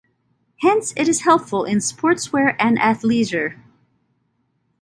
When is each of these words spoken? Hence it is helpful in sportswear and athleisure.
Hence 0.61 0.93
it 0.97 1.07
is 1.07 1.25
helpful 1.25 1.63
in 1.63 1.77
sportswear 1.77 2.55
and 2.57 2.79
athleisure. 2.79 3.59